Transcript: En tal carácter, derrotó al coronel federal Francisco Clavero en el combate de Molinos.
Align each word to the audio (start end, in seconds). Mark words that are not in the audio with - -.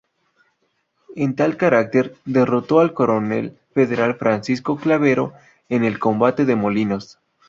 En 1.15 1.35
tal 1.35 1.57
carácter, 1.57 2.15
derrotó 2.25 2.79
al 2.79 2.95
coronel 2.95 3.59
federal 3.75 4.15
Francisco 4.15 4.75
Clavero 4.77 5.33
en 5.69 5.83
el 5.83 5.99
combate 5.99 6.43
de 6.45 6.55
Molinos. 6.55 7.19